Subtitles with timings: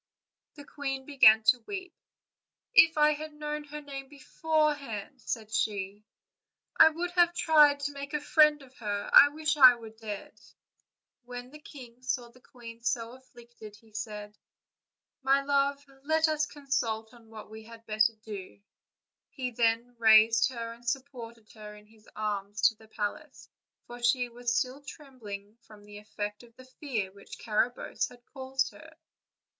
[0.55, 1.93] The queen began to weep.
[2.73, 6.03] "If I had known her name beforehand," said she,
[6.75, 10.41] "I would have tried to make a friend of her: I wish I were dead."
[11.23, 14.39] When the king saw the queen so afflicted, he said:
[15.21, 18.63] "My love, let us consult on what we had better do/'
[19.29, 23.49] He then raised her and supported her in his arms to the palace,
[23.85, 28.09] for she still trembled from the effect of the fear which Carabosse.
[28.09, 28.95] had caused her.